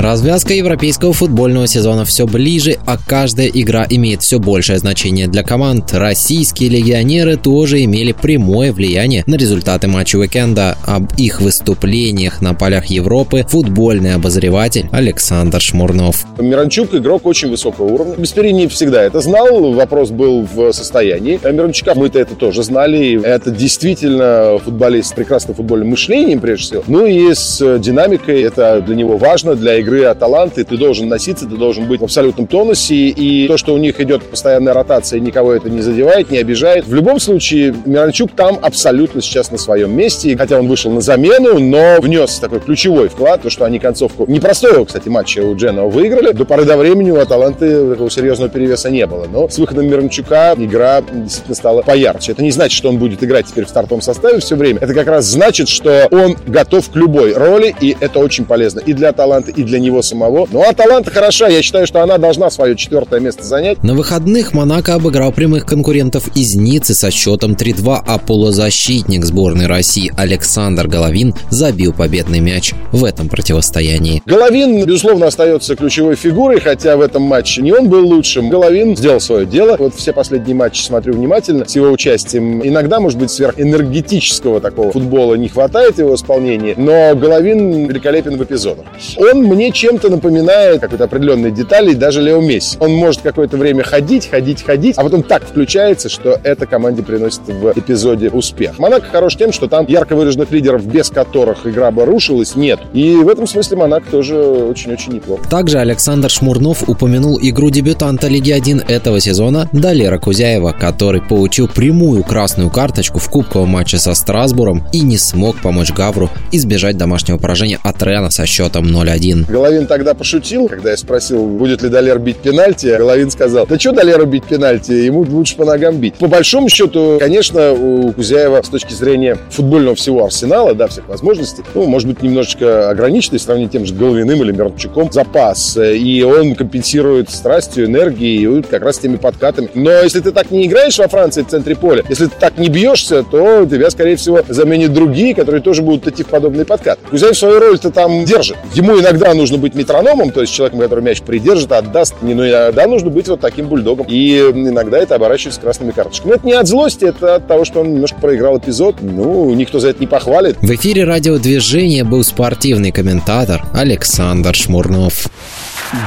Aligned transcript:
Развязка 0.00 0.54
европейского 0.54 1.12
футбольного 1.12 1.66
сезона 1.66 2.06
все 2.06 2.26
ближе, 2.26 2.78
а 2.86 2.96
каждая 2.96 3.48
игра 3.48 3.86
имеет 3.90 4.22
все 4.22 4.38
большее 4.38 4.78
значение 4.78 5.28
для 5.28 5.42
команд. 5.42 5.92
Российские 5.92 6.70
легионеры 6.70 7.36
тоже 7.36 7.84
имели 7.84 8.12
прямое 8.12 8.72
влияние 8.72 9.24
на 9.26 9.34
результаты 9.34 9.88
матча 9.88 10.16
уикенда. 10.16 10.78
Об 10.86 11.12
их 11.18 11.42
выступлениях 11.42 12.40
на 12.40 12.54
полях 12.54 12.86
Европы 12.86 13.44
футбольный 13.46 14.14
обозреватель 14.14 14.88
Александр 14.90 15.60
Шмурнов. 15.60 16.24
Миранчук 16.38 16.94
игрок 16.94 17.26
очень 17.26 17.50
высокого 17.50 17.84
уровня. 17.84 18.14
Бесперин 18.16 18.56
не 18.56 18.68
всегда 18.68 19.02
это 19.02 19.20
знал, 19.20 19.74
вопрос 19.74 20.08
был 20.08 20.48
в 20.50 20.72
состоянии. 20.72 21.38
А 21.42 21.50
Миранчука 21.50 21.94
мы-то 21.94 22.18
это 22.18 22.36
тоже 22.36 22.62
знали. 22.62 23.22
Это 23.22 23.50
действительно 23.50 24.58
футболист 24.64 25.10
с 25.10 25.12
прекрасным 25.12 25.56
футбольным 25.56 25.88
мышлением, 25.90 26.40
прежде 26.40 26.64
всего. 26.64 26.84
Ну 26.86 27.04
и 27.04 27.34
с 27.34 27.78
динамикой 27.78 28.40
это 28.40 28.80
для 28.80 28.96
него 28.96 29.18
важно, 29.18 29.54
для 29.54 29.76
игры 29.76 29.89
игры 29.90 30.04
Аталанты, 30.04 30.64
ты 30.64 30.76
должен 30.76 31.08
носиться, 31.08 31.46
ты 31.46 31.56
должен 31.56 31.86
быть 31.86 32.00
в 32.00 32.04
абсолютном 32.04 32.46
тонусе, 32.46 32.94
и 32.94 33.48
то, 33.48 33.56
что 33.56 33.74
у 33.74 33.78
них 33.78 34.00
идет 34.00 34.22
постоянная 34.22 34.72
ротация, 34.72 35.18
никого 35.20 35.52
это 35.52 35.68
не 35.68 35.80
задевает, 35.80 36.30
не 36.30 36.38
обижает. 36.38 36.86
В 36.86 36.94
любом 36.94 37.18
случае, 37.18 37.74
Миранчук 37.84 38.30
там 38.32 38.58
абсолютно 38.62 39.20
сейчас 39.20 39.50
на 39.50 39.58
своем 39.58 39.94
месте, 39.96 40.36
хотя 40.36 40.58
он 40.58 40.68
вышел 40.68 40.90
на 40.92 41.00
замену, 41.00 41.58
но 41.58 42.00
внес 42.00 42.38
такой 42.38 42.60
ключевой 42.60 43.08
вклад, 43.08 43.42
то, 43.42 43.50
что 43.50 43.64
они 43.64 43.78
концовку 43.78 44.24
непростого, 44.28 44.84
кстати, 44.84 45.08
матча 45.08 45.40
у 45.40 45.56
Дженова 45.56 45.88
выиграли. 45.88 46.32
До 46.32 46.44
поры 46.44 46.64
до 46.64 46.76
времени 46.76 47.10
у 47.10 47.18
Аталанты 47.18 47.90
такого 47.90 48.10
серьезного 48.10 48.50
перевеса 48.50 48.90
не 48.90 49.06
было, 49.06 49.26
но 49.30 49.48
с 49.48 49.58
выходом 49.58 49.86
Миранчука 49.86 50.54
игра 50.56 51.02
действительно 51.02 51.54
стала 51.54 51.82
поярче. 51.82 52.32
Это 52.32 52.42
не 52.42 52.50
значит, 52.50 52.76
что 52.76 52.88
он 52.88 52.98
будет 52.98 53.24
играть 53.24 53.46
теперь 53.46 53.64
в 53.64 53.68
стартовом 53.68 54.02
составе 54.02 54.38
все 54.38 54.56
время. 54.56 54.78
Это 54.80 54.94
как 54.94 55.08
раз 55.08 55.24
значит, 55.26 55.68
что 55.68 56.06
он 56.10 56.36
готов 56.46 56.88
к 56.90 56.96
любой 56.96 57.32
роли, 57.32 57.74
и 57.80 57.96
это 57.98 58.20
очень 58.20 58.44
полезно 58.44 58.80
и 58.80 58.92
для 58.92 59.08
Аталанты, 59.08 59.50
и 59.50 59.64
для 59.64 59.79
него 59.80 60.02
самого. 60.02 60.46
Ну 60.50 60.62
а 60.62 60.72
Таланта 60.72 61.10
хороша, 61.10 61.48
я 61.48 61.62
считаю, 61.62 61.86
что 61.86 62.02
она 62.02 62.18
должна 62.18 62.50
свое 62.50 62.76
четвертое 62.76 63.20
место 63.20 63.44
занять. 63.44 63.82
На 63.82 63.94
выходных 63.94 64.52
Монако 64.54 64.94
обыграл 64.94 65.32
прямых 65.32 65.66
конкурентов 65.66 66.28
из 66.36 66.54
Ниццы 66.54 66.94
со 66.94 67.10
счетом 67.10 67.52
3-2, 67.52 68.02
а 68.06 68.18
полузащитник 68.18 69.24
сборной 69.24 69.66
России 69.66 70.12
Александр 70.16 70.86
Головин 70.86 71.34
забил 71.50 71.92
победный 71.92 72.40
мяч 72.40 72.72
в 72.92 73.04
этом 73.04 73.28
противостоянии. 73.28 74.22
Головин, 74.26 74.84
безусловно, 74.84 75.26
остается 75.26 75.76
ключевой 75.76 76.16
фигурой, 76.16 76.60
хотя 76.60 76.96
в 76.96 77.00
этом 77.00 77.22
матче 77.22 77.62
не 77.62 77.72
он 77.72 77.88
был 77.88 78.06
лучшим. 78.06 78.48
Головин 78.48 78.96
сделал 78.96 79.20
свое 79.20 79.46
дело. 79.46 79.76
Вот 79.78 79.94
все 79.94 80.12
последние 80.12 80.54
матчи 80.54 80.82
смотрю 80.82 81.14
внимательно 81.14 81.66
с 81.66 81.74
его 81.74 81.90
участием. 81.90 82.66
Иногда, 82.66 83.00
может 83.00 83.18
быть, 83.18 83.30
сверхэнергетического 83.30 84.60
такого 84.60 84.92
футбола 84.92 85.34
не 85.34 85.48
хватает 85.48 85.98
его 85.98 86.14
исполнения, 86.14 86.74
но 86.76 87.14
Головин 87.14 87.86
великолепен 87.86 88.36
в 88.36 88.44
эпизодах. 88.44 88.84
Он 89.16 89.42
мне 89.44 89.69
чем-то 89.72 90.08
напоминает 90.08 90.80
какой-то 90.80 91.04
определенной 91.04 91.50
детали 91.50 91.94
даже 91.94 92.22
Лео 92.22 92.40
Месси. 92.40 92.76
Он 92.80 92.92
может 92.92 93.22
какое-то 93.22 93.56
время 93.56 93.82
ходить, 93.82 94.28
ходить, 94.30 94.62
ходить, 94.62 94.96
а 94.96 95.02
потом 95.02 95.22
так 95.22 95.44
включается, 95.44 96.08
что 96.08 96.38
это 96.42 96.66
команде 96.66 97.02
приносит 97.02 97.40
в 97.46 97.72
эпизоде 97.76 98.30
успех. 98.30 98.78
Монако 98.78 99.06
хорош 99.06 99.36
тем, 99.36 99.52
что 99.52 99.68
там 99.68 99.86
ярко 99.88 100.16
выраженных 100.16 100.50
лидеров, 100.50 100.84
без 100.86 101.10
которых 101.10 101.66
игра 101.66 101.90
бы 101.90 102.04
рушилась, 102.04 102.56
нет. 102.56 102.80
И 102.92 103.14
в 103.16 103.28
этом 103.28 103.46
смысле 103.46 103.76
Монако 103.78 104.10
тоже 104.10 104.36
очень-очень 104.36 105.14
неплохо. 105.14 105.48
Также 105.48 105.78
Александр 105.78 106.30
Шмурнов 106.30 106.88
упомянул 106.88 107.38
игру 107.40 107.70
дебютанта 107.70 108.28
Лиги 108.28 108.52
1 108.52 108.84
этого 108.88 109.20
сезона 109.20 109.68
Далера 109.72 110.18
Кузяева, 110.18 110.72
который 110.78 111.20
получил 111.20 111.68
прямую 111.68 112.24
красную 112.24 112.70
карточку 112.70 113.18
в 113.18 113.28
кубковом 113.28 113.70
матче 113.70 113.98
со 113.98 114.14
Страсбуром 114.14 114.84
и 114.92 115.00
не 115.00 115.18
смог 115.18 115.56
помочь 115.60 115.92
Гавру 115.92 116.30
избежать 116.52 116.96
домашнего 116.96 117.38
поражения 117.38 117.78
от 117.82 118.02
Рена 118.02 118.30
со 118.30 118.46
счетом 118.46 118.86
0-1. 118.86 119.50
Головин 119.60 119.86
тогда 119.86 120.14
пошутил, 120.14 120.68
когда 120.68 120.92
я 120.92 120.96
спросил, 120.96 121.44
будет 121.44 121.82
ли 121.82 121.90
Долер 121.90 122.18
бить 122.18 122.38
пенальти. 122.38 122.96
Головин 122.96 123.30
сказал, 123.30 123.66
да 123.66 123.78
что 123.78 123.92
Долеру 123.92 124.24
бить 124.24 124.44
пенальти, 124.44 124.92
ему 124.92 125.20
лучше 125.20 125.54
по 125.54 125.66
ногам 125.66 125.98
бить. 125.98 126.14
По 126.14 126.28
большому 126.28 126.70
счету, 126.70 127.18
конечно, 127.20 127.72
у 127.74 128.10
Кузяева 128.12 128.62
с 128.62 128.70
точки 128.70 128.94
зрения 128.94 129.36
футбольного 129.50 129.94
всего 129.96 130.24
арсенала, 130.24 130.74
да, 130.74 130.86
всех 130.86 131.06
возможностей, 131.08 131.62
ну, 131.74 131.84
может 131.84 132.08
быть, 132.08 132.22
немножечко 132.22 132.88
ограниченный, 132.88 133.38
сравнить 133.38 133.72
тем 133.72 133.84
же 133.84 133.92
Головиным 133.92 134.42
или 134.42 134.50
Мирончуком, 134.50 135.12
запас. 135.12 135.76
И 135.78 136.22
он 136.22 136.54
компенсирует 136.54 137.28
страстью, 137.28 137.84
энергией 137.84 138.62
как 138.62 138.82
раз 138.82 138.96
теми 138.96 139.16
подкатами. 139.16 139.68
Но 139.74 139.90
если 139.90 140.20
ты 140.20 140.32
так 140.32 140.50
не 140.50 140.64
играешь 140.64 140.98
во 140.98 141.06
Франции 141.06 141.42
в 141.42 141.48
центре 141.48 141.76
поля, 141.76 142.02
если 142.08 142.28
ты 142.28 142.32
так 142.40 142.56
не 142.56 142.70
бьешься, 142.70 143.22
то 143.30 143.66
тебя, 143.66 143.90
скорее 143.90 144.16
всего, 144.16 144.40
заменят 144.48 144.94
другие, 144.94 145.34
которые 145.34 145.60
тоже 145.60 145.82
будут 145.82 146.08
идти 146.08 146.22
в 146.22 146.28
подобный 146.28 146.64
подкат. 146.64 146.98
Кузяев 147.10 147.36
свою 147.36 147.60
роль-то 147.60 147.90
там 147.90 148.24
держит. 148.24 148.56
Ему 148.72 148.98
иногда 148.98 149.34
нужно 149.34 149.49
быть 149.58 149.74
метрономом, 149.74 150.30
то 150.30 150.40
есть 150.40 150.52
человеком, 150.52 150.80
который 150.80 151.04
мяч 151.04 151.22
придержит, 151.22 151.72
отдаст. 151.72 152.14
Не, 152.22 152.34
ну, 152.34 152.46
иногда 152.46 152.86
нужно 152.86 153.10
быть 153.10 153.28
вот 153.28 153.40
таким 153.40 153.68
бульдогом. 153.68 154.06
И 154.08 154.38
иногда 154.38 154.98
это 154.98 155.16
оборачивается 155.16 155.60
красными 155.60 155.90
карточками. 155.90 156.30
Но 156.30 156.36
это 156.36 156.46
не 156.46 156.52
от 156.52 156.66
злости, 156.66 157.04
это 157.04 157.36
от 157.36 157.46
того, 157.46 157.64
что 157.64 157.80
он 157.80 157.92
немножко 157.94 158.18
проиграл 158.20 158.58
эпизод. 158.58 158.96
Ну, 159.00 159.52
никто 159.54 159.80
за 159.80 159.88
это 159.90 160.00
не 160.00 160.06
похвалит. 160.06 160.56
В 160.60 160.74
эфире 160.74 161.04
радиодвижения 161.04 162.04
был 162.04 162.24
спортивный 162.24 162.92
комментатор 162.92 163.64
Александр 163.72 164.54
Шмурнов. 164.54 165.28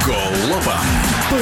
Голова 0.06 0.81
по 1.30 1.36